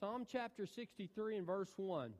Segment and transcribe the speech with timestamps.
[0.00, 2.12] Psalm chapter 63 and verse 1.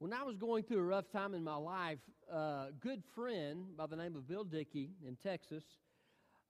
[0.00, 1.98] When I was going through a rough time in my life,
[2.30, 5.64] a good friend by the name of Bill Dickey in Texas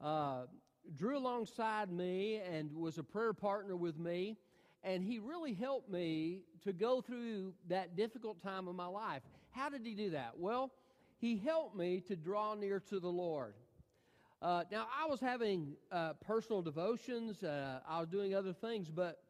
[0.00, 0.46] uh,
[0.96, 4.38] drew alongside me and was a prayer partner with me,
[4.82, 9.22] and he really helped me to go through that difficult time of my life.
[9.50, 10.32] How did he do that?
[10.36, 10.72] Well,
[11.18, 13.54] he helped me to draw near to the Lord.
[14.42, 19.22] Uh, now, I was having uh, personal devotions, uh, I was doing other things, but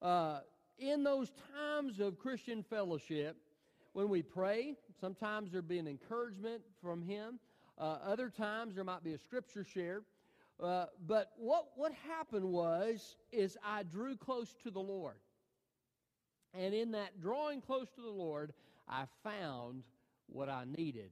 [0.00, 0.40] uh,
[0.78, 3.36] in those times of Christian fellowship,
[3.92, 7.38] when we pray, sometimes there'd be an encouragement from Him,
[7.76, 10.04] uh, other times there might be a scripture shared.
[10.58, 15.16] Uh, but what, what happened was, is I drew close to the Lord.
[16.54, 18.54] And in that drawing close to the Lord,
[18.88, 19.82] I found
[20.28, 21.10] what I needed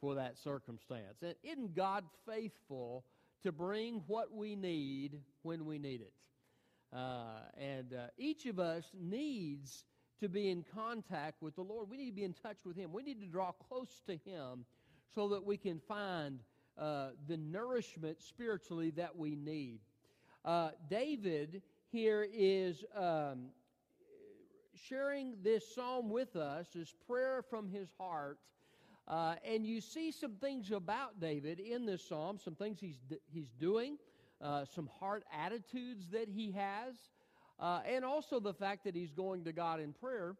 [0.00, 1.22] for that circumstance.
[1.22, 3.04] And isn't God faithful
[3.42, 6.12] to bring what we need when we need it?
[6.92, 9.84] Uh, and uh, each of us needs
[10.20, 11.88] to be in contact with the Lord.
[11.88, 12.92] We need to be in touch with Him.
[12.92, 14.64] We need to draw close to Him
[15.14, 16.40] so that we can find
[16.78, 19.80] uh, the nourishment spiritually that we need.
[20.44, 23.48] Uh, David here is um,
[24.74, 28.38] sharing this psalm with us, this prayer from his heart
[29.10, 32.94] uh, and you see some things about David in this psalm, some things he's,
[33.32, 33.98] he's doing,
[34.40, 36.94] uh, some heart attitudes that he has,
[37.58, 40.36] uh, and also the fact that he's going to God in prayer.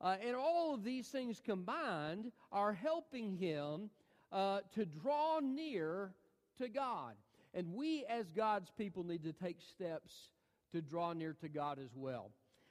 [0.00, 3.90] Uh, and all of these things combined are helping him
[4.32, 6.10] uh, to draw near
[6.56, 7.12] to God.
[7.52, 10.30] And we, as God's people, need to take steps
[10.72, 12.30] to draw near to God as well.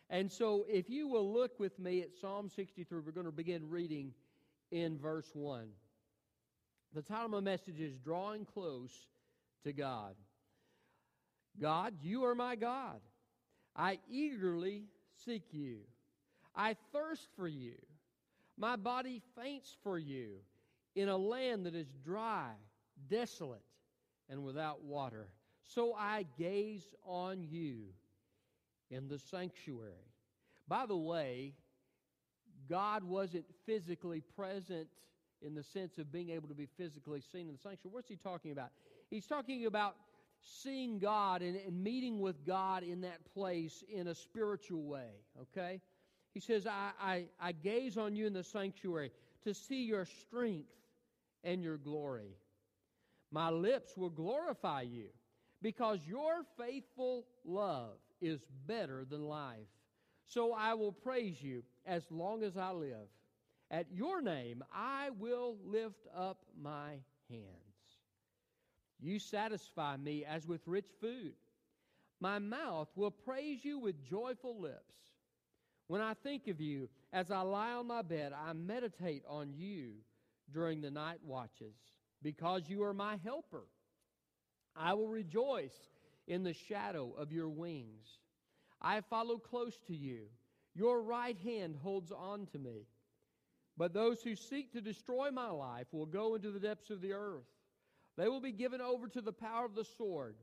[0.10, 3.70] And so, if you will look with me at Psalm 63, we're going to begin
[3.70, 4.14] reading
[4.74, 5.68] in verse 1.
[6.96, 8.92] The title of my message is Drawing Close
[9.64, 10.16] to God.
[11.62, 13.00] God, you are my God.
[13.76, 14.86] I eagerly
[15.24, 15.82] seek you.
[16.56, 17.76] I thirst for you.
[18.58, 20.38] My body faints for you
[20.96, 22.50] in a land that is dry,
[23.10, 23.62] desolate,
[24.28, 25.28] and without water.
[25.76, 27.90] So I gaze on you
[28.90, 29.94] in the sanctuary.
[30.68, 31.54] By the way,
[32.70, 34.88] God wasn't physically present
[35.42, 37.94] in the sense of being able to be physically seen in the sanctuary.
[37.94, 38.70] What's he talking about?
[39.10, 39.96] He's talking about
[40.42, 45.10] seeing God and, and meeting with God in that place in a spiritual way,
[45.42, 45.82] okay?
[46.34, 49.12] He says, I, I, I gaze on you in the sanctuary
[49.44, 50.70] to see your strength
[51.44, 52.38] and your glory.
[53.32, 55.08] My lips will glorify you
[55.62, 59.68] because your faithful love is better than life.
[60.26, 63.10] So I will praise you as long as I live.
[63.72, 67.00] At your name I will lift up my
[67.30, 67.48] hands.
[69.00, 71.34] You satisfy me as with rich food.
[72.20, 74.96] My mouth will praise you with joyful lips.
[75.88, 79.96] When I think of you, as I lie on my bed, I meditate on you
[80.52, 81.76] during the night watches,
[82.22, 83.66] because you are my helper.
[84.76, 85.76] I will rejoice
[86.28, 88.08] in the shadow of your wings.
[88.82, 90.28] I follow close to you.
[90.76, 92.88] Your right hand holds on to me.
[93.78, 97.14] But those who seek to destroy my life will go into the depths of the
[97.14, 97.46] earth.
[98.18, 100.36] They will be given over to the power of the sword.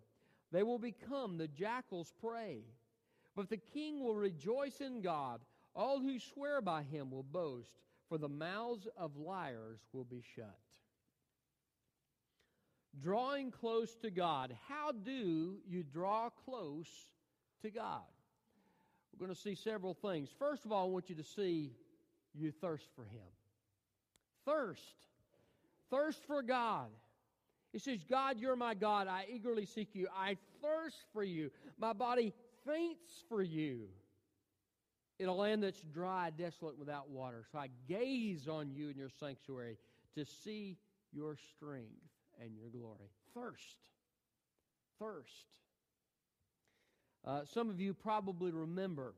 [0.52, 2.64] They will become the jackal's prey.
[3.36, 5.40] But the king will rejoice in God.
[5.74, 7.70] All who swear by him will boast,
[8.08, 10.58] for the mouths of liars will be shut.
[13.00, 14.56] Drawing close to God.
[14.68, 16.88] How do you draw close
[17.62, 18.02] to God?
[19.20, 20.30] We're going to see several things.
[20.38, 21.72] First of all, I want you to see
[22.34, 23.20] you thirst for Him.
[24.46, 24.80] Thirst.
[25.90, 26.88] Thirst for God.
[27.70, 29.08] He says, God, you're my God.
[29.08, 30.08] I eagerly seek you.
[30.16, 31.50] I thirst for you.
[31.78, 32.32] My body
[32.66, 33.88] faints for you
[35.18, 37.44] in a land that's dry, desolate, without water.
[37.52, 39.76] So I gaze on you in your sanctuary
[40.14, 40.78] to see
[41.12, 41.90] your strength
[42.42, 43.10] and your glory.
[43.34, 43.76] Thirst.
[44.98, 45.46] Thirst.
[47.24, 49.14] Uh, some of you probably remember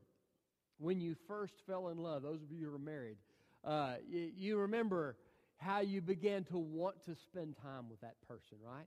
[0.79, 3.17] when you first fell in love, those of you who are married,
[3.63, 5.15] uh, you, you remember
[5.57, 8.85] how you began to want to spend time with that person, right?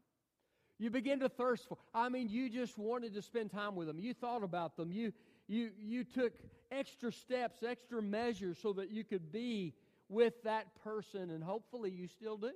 [0.78, 1.78] You begin to thirst for.
[1.94, 3.98] I mean, you just wanted to spend time with them.
[3.98, 4.92] You thought about them.
[4.92, 5.12] You
[5.48, 6.34] you you took
[6.70, 9.72] extra steps, extra measures so that you could be
[10.10, 12.52] with that person, and hopefully you still do.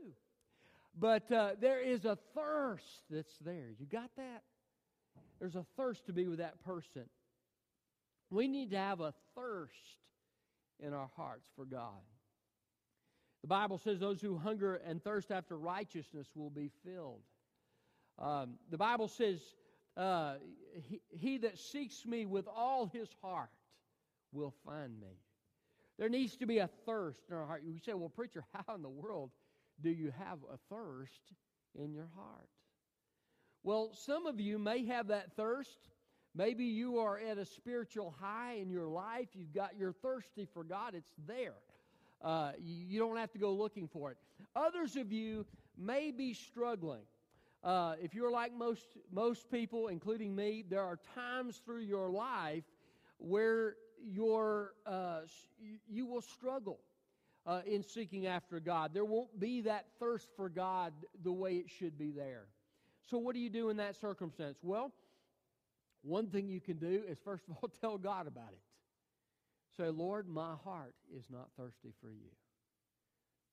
[0.99, 3.69] But uh, there is a thirst that's there.
[3.79, 4.43] You got that?
[5.41, 7.07] There's a thirst to be with that person.
[8.31, 9.75] We need to have a thirst
[10.79, 12.03] in our hearts for God.
[13.43, 17.23] The Bible says those who hunger and thirst after righteousness will be filled.
[18.19, 19.41] Um, the Bible says
[19.97, 20.35] uh,
[20.89, 23.49] he, he that seeks me with all his heart
[24.33, 25.19] will find me.
[25.99, 27.63] There needs to be a thirst in our heart.
[27.65, 29.31] You say, well, preacher, how in the world
[29.83, 31.33] do you have a thirst
[31.75, 32.49] in your heart?
[33.63, 35.79] Well, some of you may have that thirst.
[36.35, 39.29] Maybe you are at a spiritual high in your life.
[39.35, 40.95] You've got, you're thirsty for God.
[40.95, 41.55] It's there.
[42.23, 44.19] Uh, you, you, don't have to go looking for it.
[44.55, 45.45] Others of you
[45.77, 47.03] may be struggling.
[47.63, 52.65] Uh, if you're like most, most people, including me, there are times through your life
[53.19, 55.21] where your, uh,
[55.89, 56.81] you will struggle
[57.47, 58.93] uh, in seeking after God.
[58.95, 60.93] There won't be that thirst for God
[61.23, 62.47] the way it should be there.
[63.11, 64.59] So, what do you do in that circumstance?
[64.63, 64.93] Well,
[66.03, 68.63] one thing you can do is, first of all, tell God about it.
[69.77, 72.31] Say, Lord, my heart is not thirsty for you.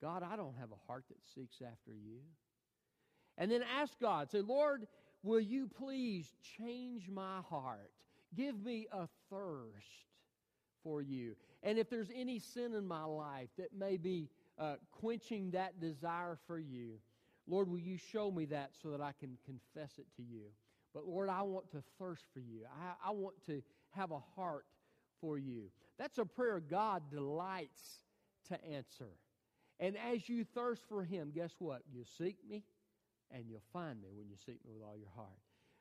[0.02, 2.20] God, I don't have a heart that seeks after you.
[3.38, 4.88] And then ask God, say, Lord,
[5.24, 7.92] will you please change my heart?
[8.36, 9.88] Give me a thirst
[10.84, 11.36] for you.
[11.64, 16.38] And if there's any sin in my life that may be uh, quenching that desire
[16.48, 17.00] for you,
[17.48, 20.44] Lord, will you show me that so that I can confess it to you?
[20.94, 22.62] But Lord, I want to thirst for you.
[22.66, 23.62] I, I want to
[23.92, 24.66] have a heart
[25.22, 25.70] for you.
[25.98, 27.82] That's a prayer God delights
[28.50, 29.10] to answer.
[29.80, 31.82] And as you thirst for Him, guess what?
[31.92, 32.64] You seek me
[33.32, 35.40] and you'll find me when you seek me with all your heart.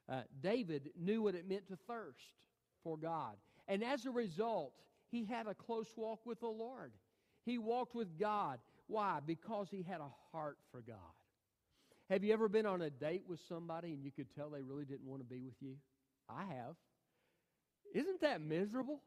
[0.09, 2.35] Uh, David knew what it meant to thirst
[2.83, 3.37] for God.
[3.69, 4.73] And as a result,
[5.11, 6.93] he had a close walk with the Lord.
[7.45, 8.59] He walked with God.
[8.87, 9.19] Why?
[9.25, 10.97] Because he had a heart for God.
[12.09, 14.85] Have you ever been on a date with somebody and you could tell they really
[14.85, 15.75] didn't want to be with you?
[16.29, 16.77] I have.
[17.95, 19.01] Isn't that miserable?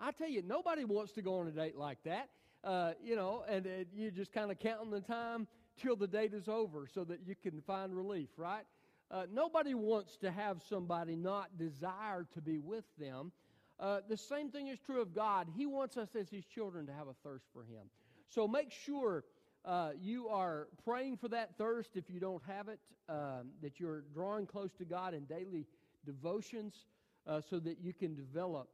[0.00, 2.28] I tell you, nobody wants to go on a date like that.
[2.64, 5.46] Uh, you know, and uh, you're just kind of counting the time
[5.80, 8.64] till the date is over so that you can find relief, right?
[9.10, 13.30] Uh, nobody wants to have somebody not desire to be with them.
[13.78, 15.48] Uh, the same thing is true of God.
[15.54, 17.88] He wants us as His children to have a thirst for Him.
[18.28, 19.24] So make sure
[19.66, 22.78] uh, you are praying for that thirst if you don't have it,
[23.08, 25.66] um, that you're drawing close to God in daily
[26.04, 26.86] devotions
[27.26, 28.68] uh, so that you can develop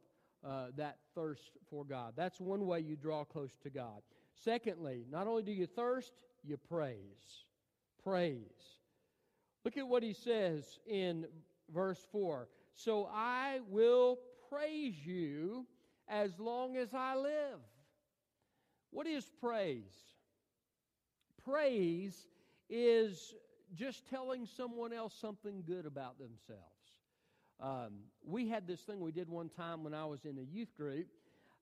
[0.45, 2.13] uh, that thirst for God.
[2.15, 4.01] That's one way you draw close to God.
[4.35, 6.13] Secondly, not only do you thirst,
[6.43, 7.45] you praise.
[8.03, 8.37] Praise.
[9.65, 11.25] Look at what he says in
[11.73, 12.49] verse 4.
[12.75, 14.19] So I will
[14.49, 15.65] praise you
[16.07, 17.59] as long as I live.
[18.91, 20.12] What is praise?
[21.45, 22.27] Praise
[22.69, 23.33] is
[23.75, 26.61] just telling someone else something good about themselves.
[27.59, 27.93] Um,
[28.25, 31.07] we had this thing we did one time when I was in a youth group.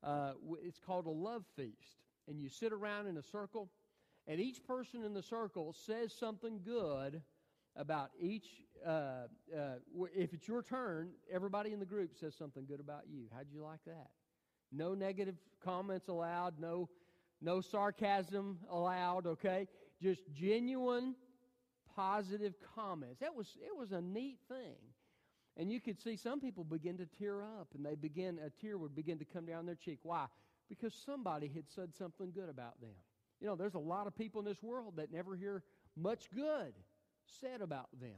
[0.03, 0.33] Uh,
[0.63, 1.97] it's called a love feast.
[2.27, 3.69] And you sit around in a circle,
[4.27, 7.21] and each person in the circle says something good
[7.75, 8.45] about each.
[8.85, 9.75] Uh, uh,
[10.15, 13.25] if it's your turn, everybody in the group says something good about you.
[13.35, 14.09] How'd you like that?
[14.71, 16.59] No negative comments allowed.
[16.59, 16.89] No,
[17.41, 19.27] no sarcasm allowed.
[19.27, 19.67] Okay,
[20.01, 21.15] just genuine,
[21.95, 23.19] positive comments.
[23.19, 24.77] That was it was a neat thing,
[25.57, 28.77] and you could see some people begin to tear up, and they begin a tear
[28.77, 29.99] would begin to come down their cheek.
[30.03, 30.25] Why?
[30.69, 32.95] Because somebody had said something good about them.
[33.41, 35.63] You know, there's a lot of people in this world that never hear
[35.97, 36.73] much good
[37.39, 38.11] said about them.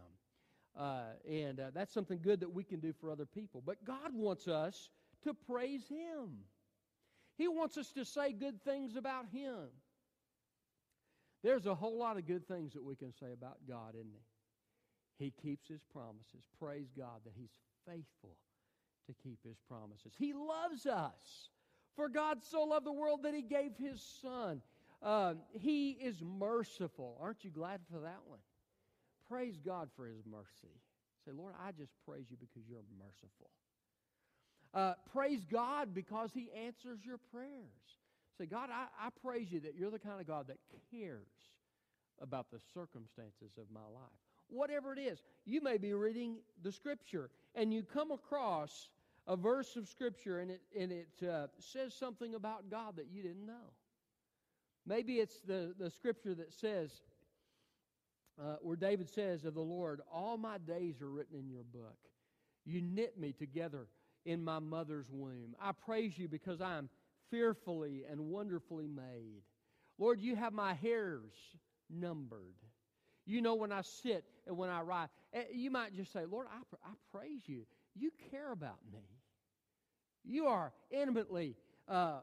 [0.77, 3.61] Uh, and uh, that's something good that we can do for other people.
[3.65, 4.89] But God wants us
[5.23, 6.39] to praise Him.
[7.37, 9.69] He wants us to say good things about Him.
[11.43, 14.13] There's a whole lot of good things that we can say about God, isn't
[15.19, 15.25] He?
[15.25, 16.45] He keeps His promises.
[16.59, 18.37] Praise God that He's faithful
[19.07, 20.13] to keep His promises.
[20.17, 21.49] He loves us.
[21.95, 24.61] For God so loved the world that He gave His Son.
[25.01, 27.17] Uh, he is merciful.
[27.21, 28.39] Aren't you glad for that one?
[29.27, 30.73] Praise God for His mercy.
[31.25, 33.49] Say, Lord, I just praise you because you're merciful.
[34.73, 37.51] Uh, praise God because He answers your prayers.
[38.37, 40.57] Say, God, I, I praise you that you're the kind of God that
[40.91, 41.27] cares
[42.19, 44.09] about the circumstances of my life.
[44.49, 48.89] Whatever it is, you may be reading the Scripture and you come across
[49.27, 53.21] a verse of Scripture and it, and it uh, says something about God that you
[53.21, 53.71] didn't know.
[54.85, 56.91] Maybe it's the, the Scripture that says,
[58.41, 61.97] uh, where David says of the Lord, All my days are written in your book.
[62.65, 63.87] You knit me together
[64.25, 65.55] in my mother's womb.
[65.61, 66.89] I praise you because I am
[67.29, 69.41] fearfully and wonderfully made.
[69.97, 71.33] Lord, you have my hairs
[71.89, 72.55] numbered.
[73.25, 75.09] You know when I sit and when I ride.
[75.33, 77.65] Eh, you might just say, Lord, I, I praise you.
[77.95, 79.05] You care about me.
[80.25, 81.55] You are intimately
[81.87, 82.19] uh,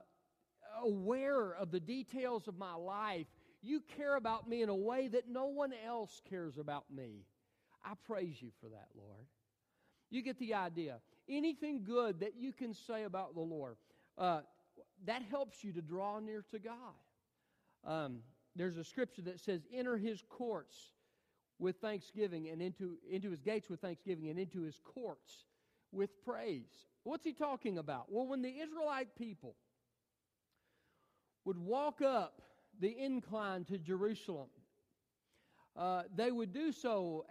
[0.82, 3.26] aware of the details of my life
[3.62, 7.26] you care about me in a way that no one else cares about me.
[7.84, 9.26] I praise you for that, Lord.
[10.10, 10.98] You get the idea.
[11.30, 13.76] Anything good that you can say about the Lord,
[14.18, 14.40] uh,
[15.06, 16.74] that helps you to draw near to God.
[17.84, 18.18] Um,
[18.56, 20.76] there's a scripture that says, Enter his courts
[21.58, 25.44] with thanksgiving and into, into his gates with thanksgiving and into his courts
[25.92, 26.86] with praise.
[27.04, 28.06] What's he talking about?
[28.08, 29.54] Well, when the Israelite people
[31.44, 32.42] would walk up
[32.80, 34.48] the incline to Jerusalem,
[35.76, 37.24] uh, they would do so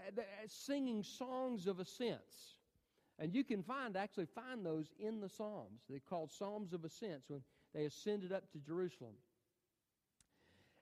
[0.48, 2.59] singing songs of ascents.
[3.20, 5.82] And you can find, actually find those in the Psalms.
[5.90, 7.42] They're called Psalms of Ascents when
[7.76, 9.14] they ascended up to Jerusalem.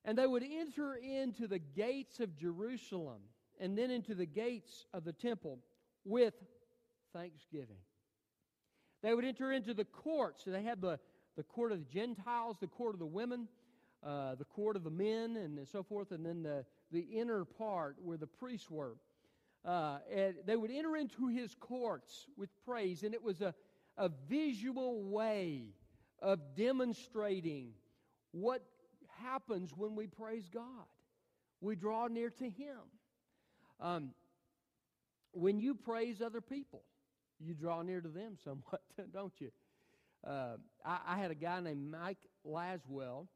[0.06, 3.22] And they would enter into the gates of Jerusalem
[3.60, 5.58] and then into the gates of the temple
[6.06, 6.36] with
[7.12, 7.78] thanksgiving.
[9.02, 10.44] They would enter into the courts.
[10.46, 11.00] So they had the,
[11.36, 13.48] the court of the Gentiles, the court of the women,
[14.06, 17.98] uh, the court of the men, and so forth, and then the, the inner part
[18.04, 18.96] where the priests were.
[19.68, 23.54] Uh, and they would enter into his courts with praise, and it was a,
[23.98, 25.66] a visual way
[26.22, 27.74] of demonstrating
[28.32, 28.64] what
[29.22, 30.64] happens when we praise God.
[31.60, 32.80] We draw near to him.
[33.82, 34.12] Um,
[35.34, 36.84] when you praise other people,
[37.38, 38.82] you draw near to them somewhat,
[39.14, 39.52] don't you?
[40.26, 40.56] Uh,
[40.86, 43.28] I, I, had a guy named Mike Laswell.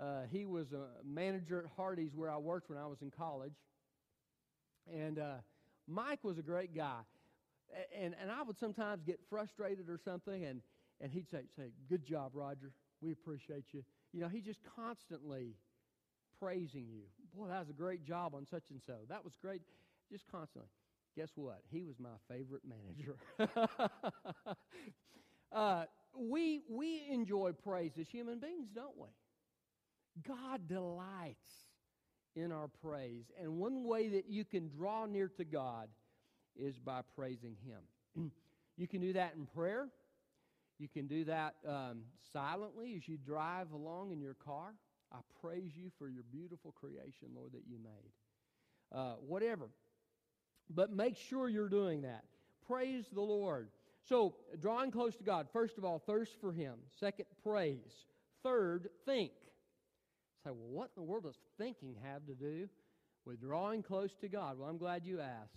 [0.00, 3.54] Uh, he was a manager at Hardee's where I worked when I was in college.
[4.92, 5.34] And uh,
[5.86, 7.00] Mike was a great guy.
[7.98, 10.60] And, and I would sometimes get frustrated or something, and,
[11.00, 12.72] and he'd say, say, Good job, Roger.
[13.00, 13.82] We appreciate you.
[14.12, 15.56] You know, he's just constantly
[16.38, 17.02] praising you.
[17.36, 18.94] Boy, that was a great job on such and so.
[19.08, 19.62] That was great.
[20.10, 20.68] Just constantly.
[21.16, 21.60] Guess what?
[21.70, 23.16] He was my favorite manager.
[25.52, 25.84] uh,
[26.18, 29.08] we, we enjoy praise as human beings, don't we?
[30.26, 31.48] God delights
[32.36, 33.24] in our praise.
[33.40, 35.88] And one way that you can draw near to God
[36.56, 38.30] is by praising Him.
[38.76, 39.88] you can do that in prayer.
[40.78, 44.74] You can do that um, silently as you drive along in your car.
[45.12, 48.12] I praise you for your beautiful creation, Lord, that you made.
[48.92, 49.68] Uh, whatever.
[50.68, 52.24] But make sure you're doing that.
[52.66, 53.68] Praise the Lord.
[54.08, 56.74] So, drawing close to God, first of all, thirst for Him.
[56.98, 58.06] Second, praise.
[58.42, 59.32] Third, think.
[60.44, 62.68] Say, well, what in the world does thinking have to do
[63.24, 64.58] with drawing close to God?
[64.58, 65.56] Well, I'm glad you asked.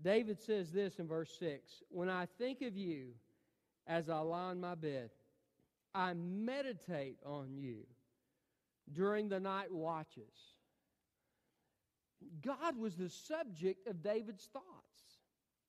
[0.00, 3.08] David says this in verse 6 When I think of you
[3.86, 5.10] as I lie on my bed,
[5.94, 7.78] I meditate on you
[8.92, 10.54] during the night watches.
[12.44, 14.64] God was the subject of David's thoughts.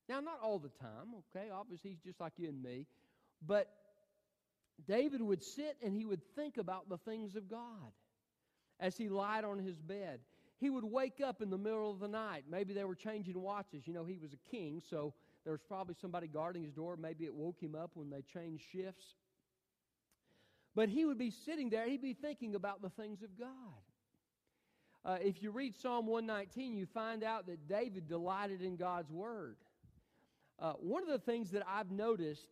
[0.07, 1.49] Now, not all the time, okay?
[1.49, 2.85] Obviously, he's just like you and me.
[3.45, 3.67] But
[4.87, 7.91] David would sit and he would think about the things of God
[8.79, 10.19] as he lied on his bed.
[10.59, 12.45] He would wake up in the middle of the night.
[12.49, 13.83] Maybe they were changing watches.
[13.85, 16.97] You know, he was a king, so there was probably somebody guarding his door.
[16.97, 19.05] Maybe it woke him up when they changed shifts.
[20.75, 23.47] But he would be sitting there, he'd be thinking about the things of God.
[25.05, 29.55] Uh, if you read Psalm 119, you find out that David delighted in God's word.
[30.59, 32.47] Uh, one of the things that I've noticed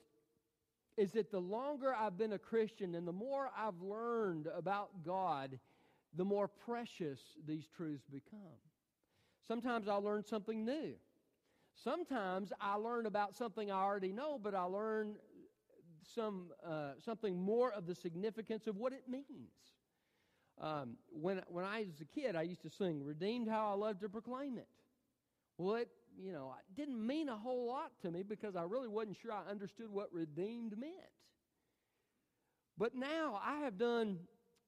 [0.96, 5.60] is that the longer I've been a Christian and the more I've learned about God,
[6.16, 8.40] the more precious these truths become.
[9.48, 10.96] Sometimes I'll learn something new.
[11.84, 15.16] Sometimes I learn about something I already know, but I learn
[16.16, 19.26] some, uh, something more of the significance of what it means.
[20.62, 24.00] Um, when, when I was a kid, I used to sing, Redeemed How I Love
[24.00, 24.68] to Proclaim It.
[25.58, 28.88] Well, it, you know, it didn't mean a whole lot to me because I really
[28.88, 30.94] wasn't sure I understood what redeemed meant.
[32.78, 34.20] But now I have done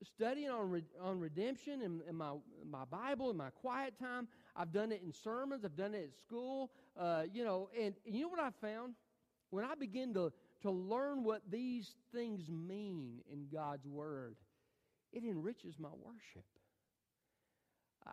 [0.04, 2.34] studying on, re, on redemption in, in, my,
[2.70, 4.28] my Bible, in my quiet time.
[4.56, 5.66] I've done it in sermons.
[5.66, 6.72] I've done it at school.
[6.98, 8.94] Uh, you know, and, and you know what I found?
[9.50, 14.36] When I begin to, to learn what these things mean in God's Word,
[15.14, 16.46] it enriches my worship.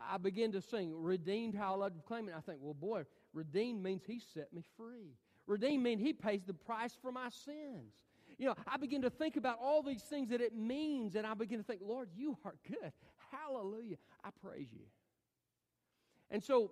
[0.09, 2.35] I begin to sing, Redeemed, how I love to proclaim it.
[2.37, 5.15] I think, well, boy, redeemed means He set me free.
[5.47, 7.93] Redeemed means He pays the price for my sins.
[8.37, 11.33] You know, I begin to think about all these things that it means, and I
[11.33, 12.91] begin to think, Lord, you are good.
[13.31, 13.97] Hallelujah.
[14.23, 14.85] I praise you.
[16.29, 16.71] And so,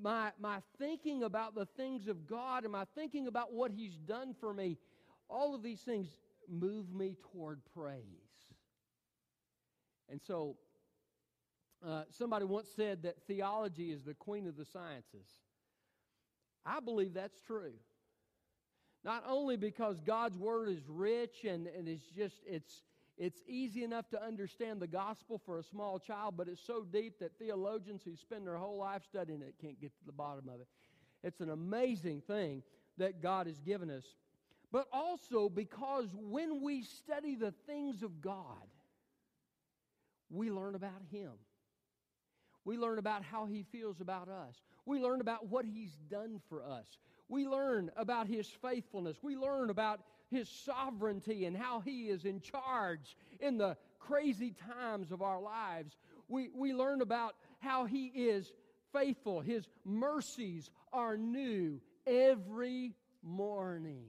[0.00, 4.34] my, my thinking about the things of God and my thinking about what He's done
[4.40, 4.78] for me,
[5.28, 6.06] all of these things
[6.48, 8.02] move me toward praise.
[10.08, 10.56] And so,
[11.86, 15.26] uh, somebody once said that theology is the queen of the sciences.
[16.64, 17.72] I believe that's true.
[19.04, 22.82] Not only because God's word is rich and, and it's just it's
[23.18, 27.18] it's easy enough to understand the gospel for a small child, but it's so deep
[27.18, 30.60] that theologians who spend their whole life studying it can't get to the bottom of
[30.60, 30.66] it.
[31.22, 32.62] It's an amazing thing
[32.98, 34.04] that God has given us,
[34.70, 38.66] but also because when we study the things of God,
[40.30, 41.32] we learn about Him.
[42.64, 44.62] We learn about how He feels about us.
[44.86, 46.86] We learn about what He's done for us.
[47.32, 49.16] We learn about His faithfulness.
[49.22, 55.10] We learn about His sovereignty and how He is in charge in the crazy times
[55.12, 55.96] of our lives.
[56.28, 58.52] We, we learn about how He is
[58.92, 59.40] faithful.
[59.40, 64.08] His mercies are new every morning.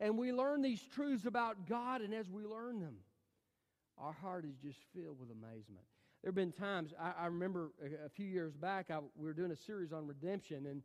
[0.00, 2.94] And we learn these truths about God, and as we learn them,
[3.98, 5.84] our heart is just filled with amazement.
[6.22, 9.34] There have been times, I, I remember a, a, few years back, I, we were
[9.34, 10.82] doing a series on redemption, and,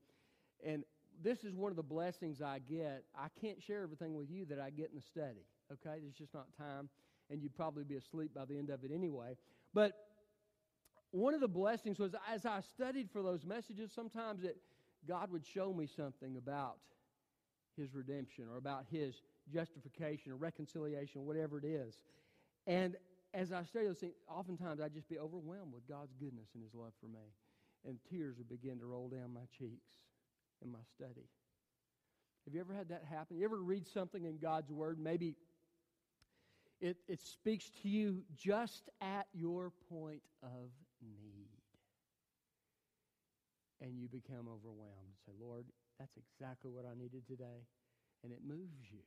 [0.66, 0.84] and
[1.24, 3.04] this is one of the blessings I get.
[3.18, 6.00] I can't share everything with you that I get in the study, okay?
[6.02, 6.90] There's just not time,
[7.30, 9.36] and you'd probably be asleep by the end of it anyway.
[9.74, 9.94] But
[11.12, 14.58] one of the blessings was as I studied for those messages, sometimes it,
[15.08, 16.78] God would show me something about
[17.76, 19.22] His redemption or about His
[19.52, 21.98] justification or reconciliation, whatever it is.
[22.68, 22.96] And
[23.34, 26.74] as I study those things, oftentimes I'd just be overwhelmed with God's goodness and His
[26.74, 27.34] love for me.
[27.86, 29.88] And tears would begin to roll down my cheeks
[30.64, 31.28] in my study.
[32.46, 33.38] Have you ever had that happen?
[33.38, 35.00] You ever read something in God's Word?
[35.00, 35.36] Maybe
[36.80, 40.70] it, it speaks to you just at your point of
[41.02, 41.50] need.
[43.82, 45.66] And you become overwhelmed and say, Lord,
[46.00, 47.66] that's exactly what I needed today.
[48.24, 49.00] And it moves you.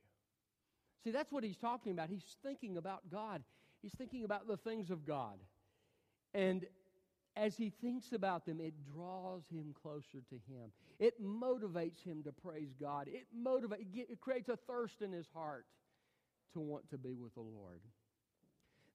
[1.03, 2.09] See, that's what he's talking about.
[2.09, 3.43] He's thinking about God,
[3.81, 5.39] he's thinking about the things of God.
[6.33, 6.65] And
[7.35, 10.71] as he thinks about them, it draws him closer to him.
[10.99, 13.07] It motivates him to praise God.
[13.07, 15.65] It motivates, it creates a thirst in his heart
[16.53, 17.79] to want to be with the Lord.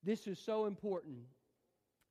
[0.04, 1.18] This is so important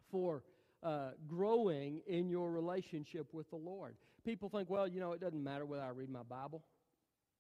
[0.10, 0.44] for
[0.82, 3.96] uh, growing in your relationship with the Lord.
[4.26, 6.64] People think, well, you know, it doesn't matter whether I read my Bible.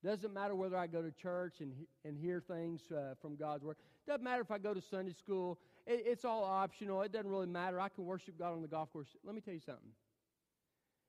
[0.03, 1.73] Doesn't matter whether I go to church and,
[2.03, 3.77] and hear things uh, from God's Word.
[4.05, 5.57] Doesn't matter if I go to Sunday school.
[5.85, 7.01] It, it's all optional.
[7.01, 7.79] It doesn't really matter.
[7.79, 9.09] I can worship God on the golf course.
[9.23, 9.91] Let me tell you something.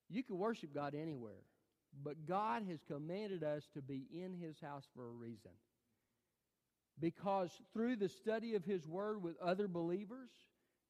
[0.08, 1.42] You can worship God anywhere,
[2.04, 5.50] but God has commanded us to be in His house for a reason.
[6.98, 10.30] Because through the study of His Word with other believers,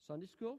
[0.06, 0.58] Sunday school,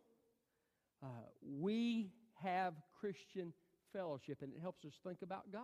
[1.03, 1.07] uh,
[1.41, 2.09] we
[2.43, 3.53] have Christian
[3.93, 5.61] fellowship, and it helps us think about God.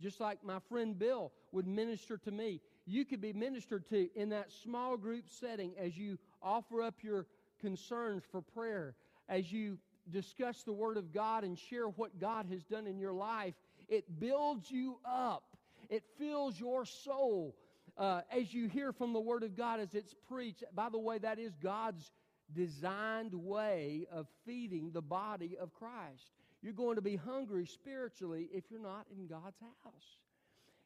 [0.00, 4.28] Just like my friend Bill would minister to me, you could be ministered to in
[4.30, 7.26] that small group setting as you offer up your
[7.60, 8.94] concerns for prayer,
[9.28, 9.78] as you
[10.10, 13.54] discuss the Word of God and share what God has done in your life.
[13.88, 15.56] It builds you up,
[15.90, 17.56] it fills your soul.
[17.98, 21.16] Uh, as you hear from the Word of God as it's preached, by the way,
[21.16, 22.12] that is God's
[22.54, 26.30] designed way of feeding the body of Christ.
[26.62, 30.18] You're going to be hungry spiritually if you're not in God's house.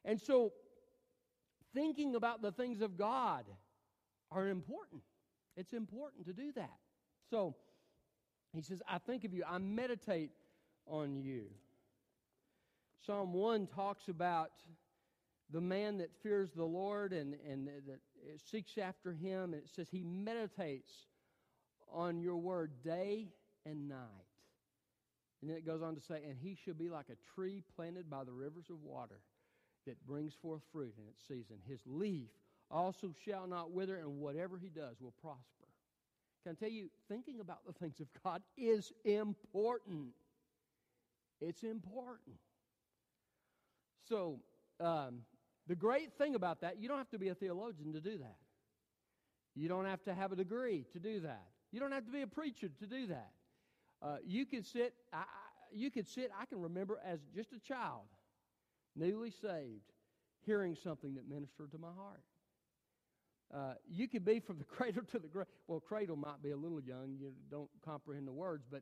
[0.05, 0.53] And so,
[1.73, 3.45] thinking about the things of God
[4.31, 5.01] are important.
[5.55, 6.77] It's important to do that.
[7.29, 7.55] So,
[8.53, 10.31] he says, I think of you, I meditate
[10.85, 11.45] on you.
[13.05, 14.51] Psalm 1 talks about
[15.51, 17.99] the man that fears the Lord and, and that
[18.49, 19.53] seeks after him.
[19.53, 20.91] And it says he meditates
[21.91, 23.29] on your word day
[23.65, 23.97] and night.
[25.41, 28.09] And then it goes on to say, and he shall be like a tree planted
[28.09, 29.21] by the rivers of water
[29.87, 31.57] that brings forth fruit in its season.
[31.67, 32.29] His leaf
[32.71, 35.67] also shall not wither, and whatever he does will prosper.
[36.43, 40.09] Can I tell you, thinking about the things of God is important.
[41.39, 42.37] It's important.
[44.07, 44.39] So,
[44.79, 45.21] um,
[45.67, 48.37] the great thing about that, you don't have to be a theologian to do that.
[49.55, 51.47] You don't have to have a degree to do that.
[51.71, 53.31] You don't have to be a preacher to do that.
[54.01, 54.93] Uh, you could sit.
[55.13, 55.23] I,
[55.71, 56.31] you could sit.
[56.39, 58.05] I can remember as just a child,
[58.95, 59.91] newly saved,
[60.45, 62.21] hearing something that ministered to my heart.
[63.53, 65.47] Uh, you could be from the cradle to the grave.
[65.67, 67.15] Well, cradle might be a little young.
[67.19, 68.81] You don't comprehend the words, but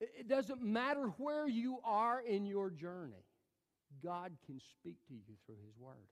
[0.00, 3.24] it, doesn't matter where you are in your journey.
[4.02, 6.08] God can speak to you through His Word.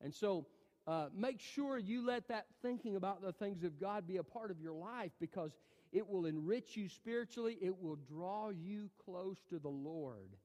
[0.00, 0.46] And so
[0.86, 4.50] uh, make sure you let that thinking about the things of God be a part
[4.50, 5.52] of your life because
[5.92, 10.36] it will enrich you spiritually, it will draw you close to the Lord,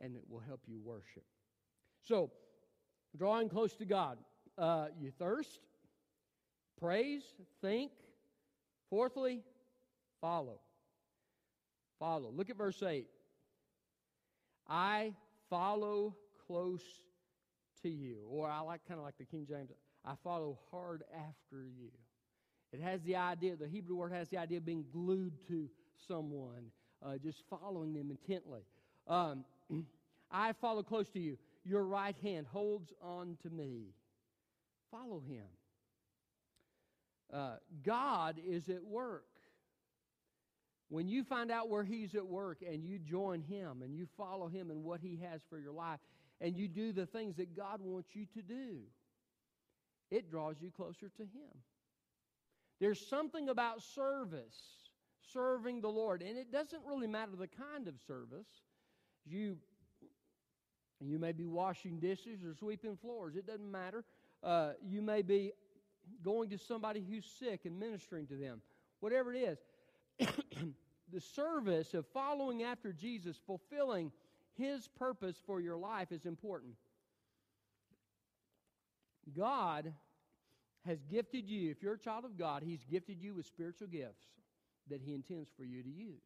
[0.00, 1.24] and it will help you worship.
[2.02, 2.30] So,
[3.16, 4.18] drawing close to God,
[4.56, 5.60] uh, you thirst,
[6.80, 7.22] praise,
[7.60, 7.92] think.
[8.90, 9.42] Fourthly,
[10.20, 10.60] follow.
[11.98, 12.30] Follow.
[12.30, 13.06] Look at verse 8.
[14.68, 15.14] I
[15.50, 16.14] follow
[16.46, 16.82] close
[17.82, 18.18] to you.
[18.30, 19.70] Or I like kind of like the King James,
[20.04, 21.90] I follow hard after you.
[22.72, 25.68] It has the idea, the Hebrew word has the idea of being glued to
[26.06, 26.70] someone,
[27.04, 28.60] uh, just following them intently.
[29.06, 29.44] Um,
[30.30, 31.38] I follow close to you.
[31.64, 33.94] your right hand holds on to me.
[34.90, 35.44] Follow him.
[37.32, 39.24] Uh, God is at work.
[40.88, 44.48] When you find out where He's at work and you join Him and you follow
[44.48, 46.00] Him and what He has for your life
[46.40, 48.78] and you do the things that God wants you to do,
[50.10, 51.62] it draws you closer to Him.
[52.80, 54.56] There's something about service,
[55.32, 58.46] serving the Lord, and it doesn't really matter the kind of service.
[59.26, 59.58] You,
[61.00, 64.04] you may be washing dishes or sweeping floors, it doesn't matter.
[64.42, 65.52] Uh, you may be
[66.22, 68.60] going to somebody who's sick and ministering to them.
[69.00, 69.58] Whatever it is,
[71.12, 74.12] the service of following after Jesus, fulfilling
[74.54, 76.74] his purpose for your life is important.
[79.36, 79.92] God
[80.86, 84.24] has gifted you, if you're a child of God, he's gifted you with spiritual gifts
[84.88, 86.16] that he intends for you to use.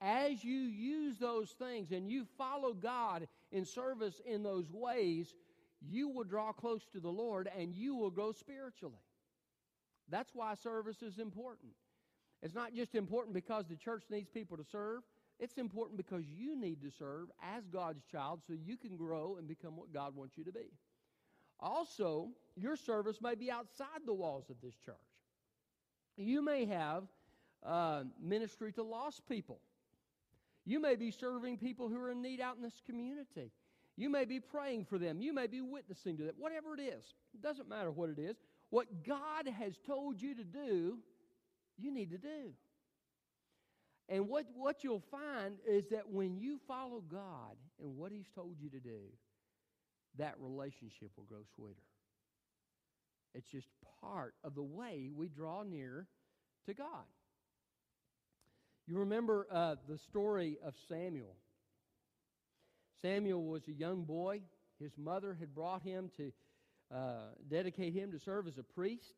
[0.00, 5.34] As you use those things and you follow God in service in those ways,
[5.90, 9.02] you will draw close to the Lord and you will grow spiritually.
[10.08, 11.72] That's why service is important.
[12.42, 15.02] It's not just important because the church needs people to serve,
[15.40, 19.48] it's important because you need to serve as God's child so you can grow and
[19.48, 20.70] become what God wants you to be.
[21.58, 24.94] Also, your service may be outside the walls of this church.
[26.16, 27.04] You may have
[27.64, 29.58] uh, ministry to lost people.
[30.64, 33.50] You may be serving people who are in need out in this community.
[33.96, 35.20] You may be praying for them.
[35.20, 36.34] You may be witnessing to them.
[36.38, 38.36] Whatever it is, it doesn't matter what it is.
[38.70, 40.98] What God has told you to do,
[41.78, 42.54] you need to do.
[44.08, 48.56] And what, what you'll find is that when you follow God and what He's told
[48.60, 49.00] you to do,
[50.18, 51.80] that relationship will grow sweeter.
[53.34, 53.68] It's just
[54.00, 56.06] part of the way we draw near
[56.66, 57.06] to God.
[58.86, 61.36] You remember uh, the story of Samuel.
[63.04, 64.40] Samuel was a young boy.
[64.80, 66.32] His mother had brought him to
[66.94, 69.12] uh, dedicate him to serve as a priest.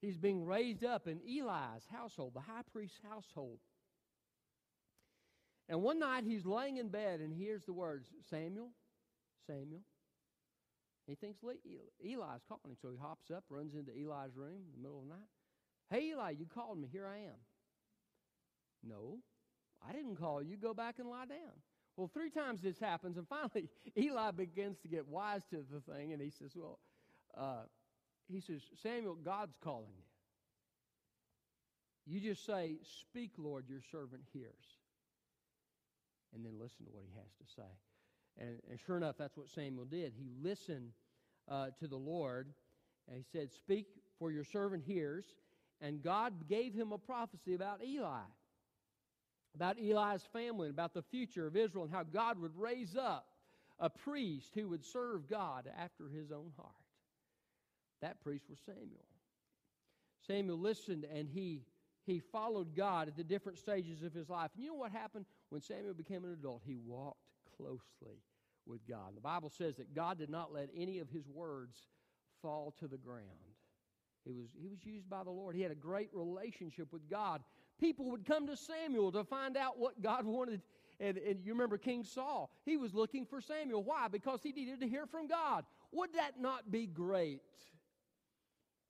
[0.00, 3.58] He's being raised up in Eli's household, the high priest's household.
[5.68, 8.68] And one night he's laying in bed and he hears the words, Samuel,
[9.48, 9.82] Samuel.
[11.08, 14.80] He thinks Eli's calling him, so he hops up, runs into Eli's room in the
[14.80, 15.28] middle of the night.
[15.90, 16.88] Hey, Eli, you called me.
[16.92, 17.40] Here I am.
[18.84, 19.18] No,
[19.86, 20.56] I didn't call you.
[20.56, 21.58] Go back and lie down.
[21.98, 26.12] Well, three times this happens, and finally Eli begins to get wise to the thing,
[26.12, 26.78] and he says, Well,
[27.36, 27.62] uh,
[28.30, 29.90] he says, Samuel, God's calling
[32.06, 32.14] you.
[32.14, 34.78] You just say, Speak, Lord, your servant hears.
[36.32, 38.46] And then listen to what he has to say.
[38.46, 40.12] And, and sure enough, that's what Samuel did.
[40.16, 40.92] He listened
[41.50, 42.46] uh, to the Lord,
[43.08, 43.86] and he said, Speak,
[44.20, 45.24] for your servant hears.
[45.80, 48.20] And God gave him a prophecy about Eli,
[49.58, 53.26] about Eli's family, and about the future of Israel, and how God would raise up
[53.80, 56.72] a priest who would serve God after his own heart.
[58.00, 59.04] That priest was Samuel.
[60.28, 61.62] Samuel listened and he,
[62.06, 64.50] he followed God at the different stages of his life.
[64.54, 65.24] And you know what happened?
[65.50, 67.18] When Samuel became an adult, he walked
[67.56, 68.22] closely
[68.64, 69.16] with God.
[69.16, 71.76] The Bible says that God did not let any of his words
[72.42, 73.24] fall to the ground.
[74.24, 75.56] He was, he was used by the Lord.
[75.56, 77.42] He had a great relationship with God.
[77.80, 80.62] People would come to Samuel to find out what God wanted.
[81.00, 82.50] And, and you remember King Saul.
[82.64, 83.84] He was looking for Samuel.
[83.84, 84.08] Why?
[84.08, 85.64] Because he needed to hear from God.
[85.92, 87.40] Would that not be great?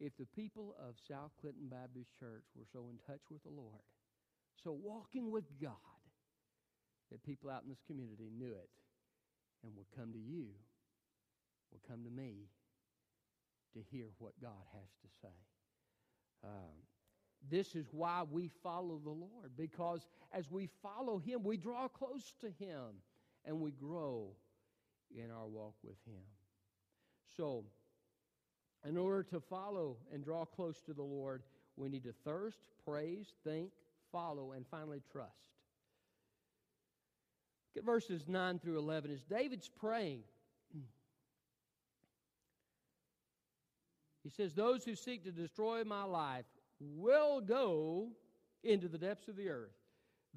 [0.01, 3.83] if the people of South Clinton Baptist Church were so in touch with the Lord,
[4.62, 5.74] so walking with God,
[7.11, 8.70] that people out in this community knew it
[9.64, 10.55] and would come to you,
[11.72, 12.46] would come to me
[13.74, 15.38] to hear what God has to say.
[16.44, 16.87] Um,
[17.51, 22.35] this is why we follow the Lord, because as we follow Him, we draw close
[22.40, 23.01] to Him
[23.44, 24.31] and we grow
[25.14, 26.22] in our walk with Him.
[27.37, 27.64] So,
[28.87, 31.42] in order to follow and draw close to the Lord,
[31.77, 33.70] we need to thirst, praise, think,
[34.12, 35.33] follow, and finally trust.
[37.74, 39.12] Look at verses 9 through 11.
[39.12, 40.22] As David's praying,
[44.24, 46.44] he says, Those who seek to destroy my life
[46.80, 48.08] will go
[48.62, 49.72] into the depths of the earth.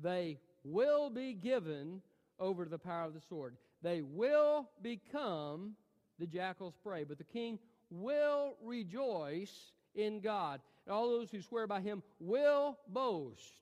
[0.02, 2.02] They will be given
[2.40, 3.56] over to the power of the sword.
[3.82, 5.76] They will become
[6.20, 7.04] the jackal's prey.
[7.04, 10.62] But the king will rejoice in God.
[10.86, 13.54] And all those who swear by him will boast.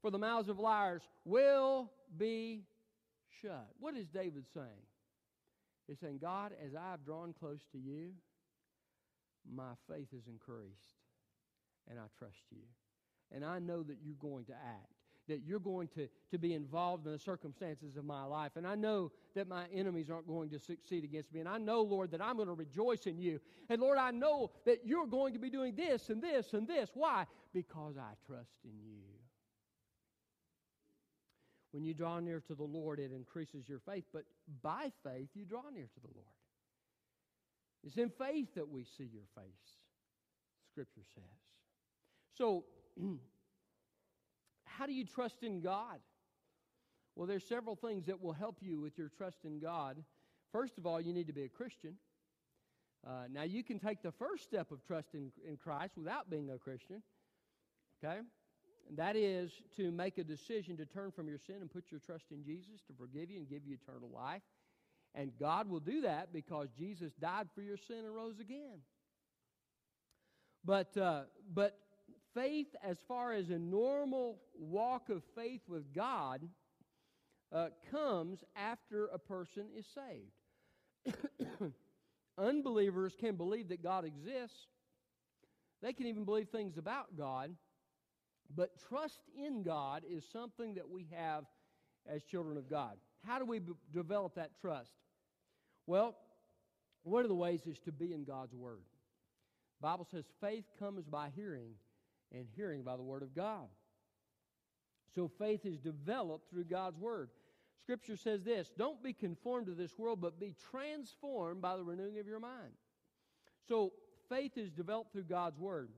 [0.00, 2.62] For the mouths of liars will be
[3.42, 3.68] shut.
[3.80, 4.66] What is David saying?
[5.86, 8.12] He's saying, God, as I've drawn close to you,
[9.54, 10.93] my faith is increased,
[11.90, 12.62] and I trust you.
[13.32, 14.94] And I know that you're going to act.
[15.28, 18.52] that you're going to, to be involved in the circumstances of my life.
[18.56, 21.40] And I know that my enemies aren't going to succeed against me.
[21.40, 23.40] And I know, Lord, that I'm going to rejoice in you.
[23.68, 26.90] And Lord, I know that you're going to be doing this and this and this.
[26.94, 27.26] Why?
[27.52, 29.00] Because I trust in you.
[31.72, 34.04] When you draw near to the Lord, it increases your faith.
[34.12, 34.24] But
[34.62, 36.28] by faith, you draw near to the Lord.
[37.82, 39.78] It's in faith that we see your face,
[40.70, 41.22] Scripture says.
[42.36, 42.64] So,
[44.64, 46.00] how do you trust in God?
[47.16, 50.02] Well, there's several things that will help you with your trust in God.
[50.52, 51.94] First of all, you need to be a Christian.
[53.06, 56.50] Uh, now, you can take the first step of trust in, in Christ without being
[56.50, 57.02] a Christian.
[58.02, 58.20] Okay?
[58.88, 62.00] And that is to make a decision to turn from your sin and put your
[62.00, 64.42] trust in Jesus to forgive you and give you eternal life.
[65.14, 68.80] And God will do that because Jesus died for your sin and rose again.
[70.64, 71.78] But, uh, but
[72.34, 76.40] faith, as far as a normal walk of faith with God,
[77.52, 81.14] uh, comes after a person is saved.
[82.38, 84.66] Unbelievers can believe that God exists,
[85.82, 87.54] they can even believe things about God,
[88.54, 91.44] but trust in God is something that we have
[92.06, 92.96] as children of God.
[93.26, 94.92] How do we b- develop that trust?
[95.86, 96.16] Well,
[97.02, 98.82] one of the ways is to be in God's Word.
[99.80, 101.72] The Bible says faith comes by hearing,
[102.34, 103.68] and hearing by the Word of God.
[105.14, 107.30] So faith is developed through God's Word.
[107.80, 112.18] Scripture says this Don't be conformed to this world, but be transformed by the renewing
[112.18, 112.72] of your mind.
[113.68, 113.92] So
[114.28, 115.90] faith is developed through God's Word.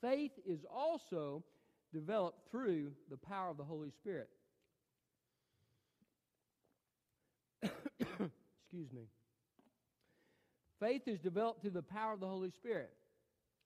[0.00, 1.42] Faith is also
[1.92, 4.28] developed through the power of the Holy Spirit.
[7.62, 9.08] Excuse me.
[10.80, 12.90] Faith is developed through the power of the Holy Spirit.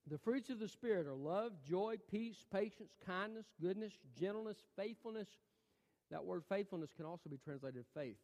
[0.09, 5.29] The fruits of the Spirit are love, joy, peace, patience, kindness, goodness, gentleness, faithfulness.
[6.11, 8.17] That word faithfulness can also be translated faith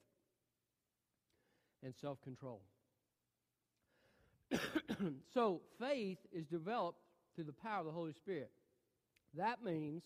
[1.82, 2.62] and self control.
[5.34, 6.98] so, faith is developed
[7.34, 8.50] through the power of the Holy Spirit.
[9.34, 10.02] That means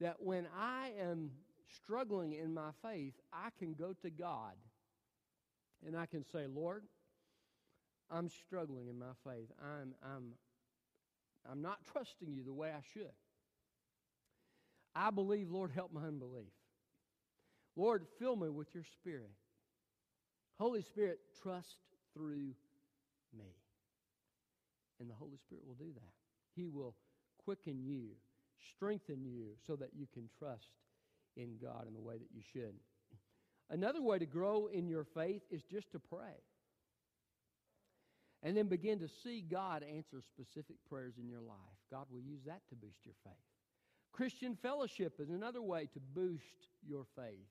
[0.00, 1.30] that when I am
[1.68, 4.54] struggling in my faith, I can go to God
[5.86, 6.84] and I can say, Lord,
[8.10, 9.48] I'm struggling in my faith.
[9.62, 10.32] I'm, I'm
[11.48, 13.12] I'm not trusting you the way I should.
[14.94, 16.52] I believe, Lord, help my unbelief.
[17.76, 19.30] Lord, fill me with your Spirit.
[20.58, 21.76] Holy Spirit, trust
[22.12, 22.54] through
[23.36, 23.54] me.
[24.98, 26.12] And the Holy Spirit will do that.
[26.54, 26.94] He will
[27.44, 28.08] quicken you,
[28.74, 30.72] strengthen you, so that you can trust
[31.36, 32.74] in God in the way that you should.
[33.70, 36.42] Another way to grow in your faith is just to pray.
[38.42, 41.56] And then begin to see God answer specific prayers in your life.
[41.90, 43.34] God will use that to boost your faith.
[44.12, 47.46] Christian fellowship is another way to boost your faith.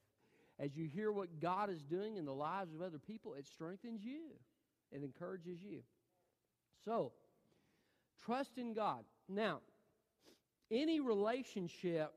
[0.60, 4.04] As you hear what God is doing in the lives of other people, it strengthens
[4.04, 4.32] you,
[4.91, 5.82] it encourages you.
[6.84, 7.13] So,
[8.25, 9.04] trust in God.
[9.30, 9.60] Now,
[10.71, 12.13] any relationship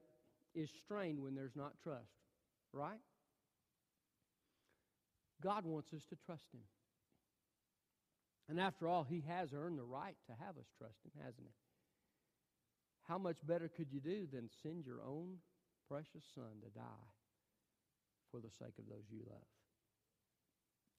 [0.55, 2.11] is strained when there's not trust,
[2.73, 3.01] right?
[5.43, 6.61] God wants us to trust Him.
[8.49, 11.53] And after all, he has earned the right to have us trust him, hasn't he?
[13.09, 15.37] How much better could you do than send your own
[15.89, 17.09] precious son to die
[18.31, 19.41] for the sake of those you love?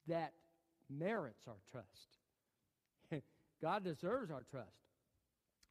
[0.08, 0.34] That
[0.90, 2.18] merits our trust.
[3.62, 4.68] God deserves our trust.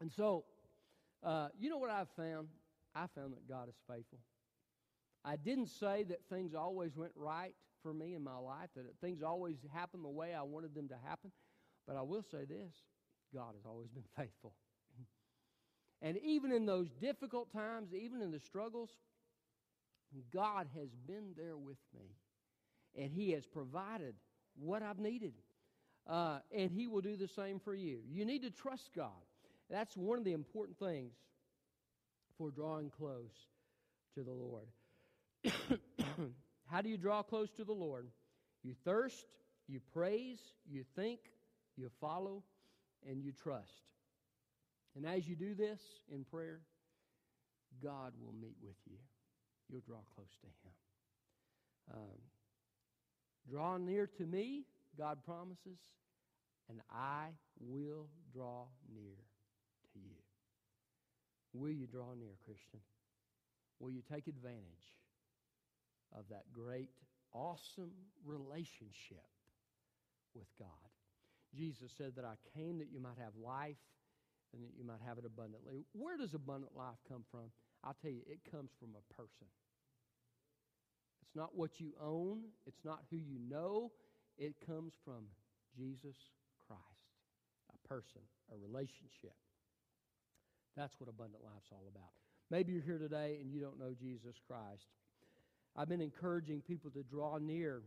[0.01, 0.45] And so,
[1.23, 2.49] uh, you know what I've found?
[2.95, 4.19] I found that God is faithful.
[5.25, 9.23] I didn't say that things always went right for me in my life, that things
[9.23, 11.31] always happened the way I wanted them to happen.
[11.87, 12.75] But I will say this
[13.35, 14.53] God has always been faithful.
[16.01, 18.91] And even in those difficult times, even in the struggles,
[20.35, 22.07] God has been there with me.
[22.97, 24.15] And He has provided
[24.59, 25.33] what I've needed.
[26.07, 28.01] Uh, and He will do the same for you.
[28.11, 29.11] You need to trust God.
[29.71, 31.15] That's one of the important things
[32.37, 33.33] for drawing close
[34.15, 34.67] to the Lord.
[36.67, 38.09] How do you draw close to the Lord?
[38.65, 39.27] You thirst,
[39.69, 41.21] you praise, you think,
[41.77, 42.43] you follow,
[43.09, 43.83] and you trust.
[44.95, 45.81] And as you do this
[46.13, 46.61] in prayer,
[47.83, 48.99] God will meet with you.
[49.71, 50.75] You'll draw close to Him.
[51.95, 52.19] Um,
[53.51, 54.65] draw near to me,
[54.97, 55.79] God promises,
[56.69, 57.29] and I
[57.61, 59.17] will draw near
[59.95, 60.17] to you.
[61.55, 62.81] Will you draw near, Christian?
[63.79, 64.63] Will you take advantage
[66.17, 66.91] of that great,
[67.33, 67.93] awesome
[68.25, 69.27] relationship
[70.35, 70.92] with God?
[71.57, 73.77] Jesus said that I came that you might have life
[74.55, 75.85] and that you might have it abundantly.
[75.93, 77.51] Where does abundant life come from?
[77.85, 79.47] I'll tell you, it comes from a person.
[81.23, 83.91] It's not what you own, it's not who you know.
[84.39, 85.25] It comes from
[85.77, 86.17] Jesus
[86.67, 86.81] Christ,
[87.73, 89.37] a person, a relationship.
[90.77, 92.11] That's what abundant life's all about.
[92.51, 94.87] Maybe you're here today and you don't know Jesus Christ.
[95.77, 97.83] I've been encouraging people to draw near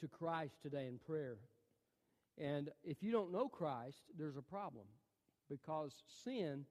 [0.00, 1.38] to Christ today in prayer.
[2.40, 4.84] And if you don't know Christ, there's a problem
[5.50, 5.92] because
[6.24, 6.64] sin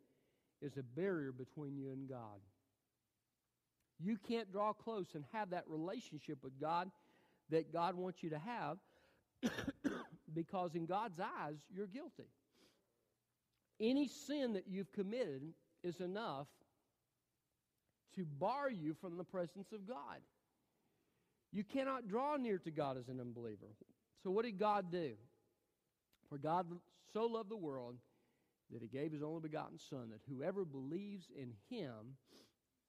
[0.61, 2.39] is a barrier between you and God.
[3.99, 6.89] You can't draw close and have that relationship with God
[7.49, 8.77] that God wants you to have
[10.33, 12.29] because, in God's eyes, you're guilty.
[13.79, 15.41] Any sin that you've committed
[15.83, 16.47] is enough
[18.15, 20.19] to bar you from the presence of God.
[21.51, 23.75] You cannot draw near to God as an unbeliever.
[24.23, 25.13] So, what did God do?
[26.29, 26.67] For God
[27.13, 27.95] so loved the world
[28.71, 32.17] that he gave his only begotten Son, that whoever believes in him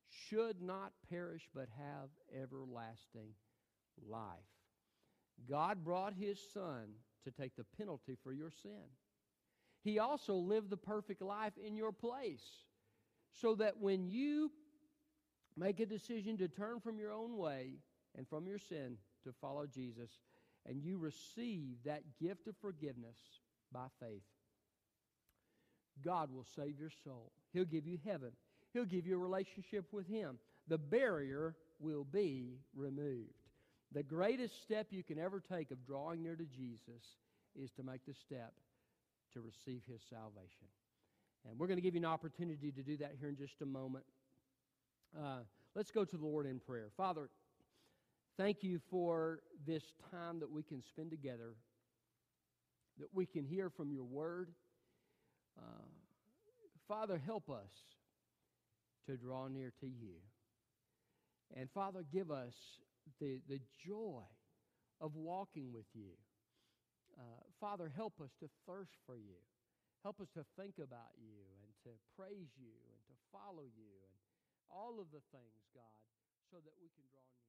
[0.09, 3.31] should not perish but have everlasting
[4.09, 4.23] life.
[5.49, 6.89] God brought his Son
[7.25, 8.89] to take the penalty for your sin.
[9.85, 12.45] He also lived the perfect life in your place
[13.33, 14.51] so that when you
[15.57, 17.75] make a decision to turn from your own way
[18.17, 20.11] and from your sin to follow Jesus,
[20.67, 23.17] and you receive that gift of forgiveness
[23.73, 24.23] by faith,
[26.05, 27.33] God will save your soul.
[27.53, 28.33] He'll give you heaven.
[28.73, 30.39] He'll give you a relationship with Him.
[30.69, 33.33] The barrier will be removed.
[33.93, 37.17] The greatest step you can ever take of drawing near to Jesus
[37.61, 38.53] is to make the step
[39.33, 40.69] to receive His salvation.
[41.49, 43.67] And we're going to give you an opportunity to do that here in just a
[43.67, 44.05] moment.
[45.17, 45.39] Uh,
[45.75, 46.89] let's go to the Lord in prayer.
[46.97, 47.31] Father,
[48.39, 51.57] thank you for this time that we can spend together,
[52.99, 54.49] that we can hear from your word.
[55.59, 55.91] Uh,
[56.87, 57.73] Father, help us
[59.07, 60.15] to draw near to you.
[61.57, 62.55] And Father, give us
[63.21, 64.23] the, the joy
[65.01, 66.15] of walking with you.
[67.19, 69.43] Uh, Father, help us to thirst for you.
[70.05, 74.15] Help us to think about you and to praise you and to follow you and
[74.71, 75.99] all of the things, God,
[76.53, 77.48] so that we can draw near.